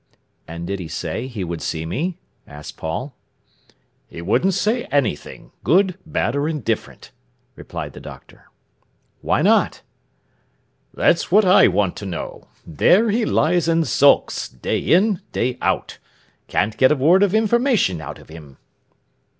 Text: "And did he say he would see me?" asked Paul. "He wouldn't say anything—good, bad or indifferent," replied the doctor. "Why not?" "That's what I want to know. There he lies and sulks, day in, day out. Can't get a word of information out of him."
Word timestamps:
"And 0.47 0.65
did 0.65 0.79
he 0.79 0.87
say 0.87 1.27
he 1.27 1.43
would 1.43 1.61
see 1.61 1.85
me?" 1.85 2.17
asked 2.47 2.75
Paul. 2.75 3.13
"He 4.07 4.19
wouldn't 4.19 4.55
say 4.55 4.85
anything—good, 4.85 5.99
bad 6.07 6.35
or 6.35 6.49
indifferent," 6.49 7.11
replied 7.55 7.93
the 7.93 7.99
doctor. 7.99 8.49
"Why 9.21 9.43
not?" 9.43 9.83
"That's 10.91 11.31
what 11.31 11.45
I 11.45 11.67
want 11.67 11.95
to 11.97 12.07
know. 12.07 12.47
There 12.65 13.11
he 13.11 13.25
lies 13.25 13.67
and 13.67 13.87
sulks, 13.87 14.49
day 14.49 14.79
in, 14.79 15.21
day 15.33 15.59
out. 15.61 15.99
Can't 16.47 16.77
get 16.77 16.91
a 16.91 16.95
word 16.95 17.21
of 17.21 17.35
information 17.35 18.01
out 18.01 18.17
of 18.17 18.29
him." 18.29 18.57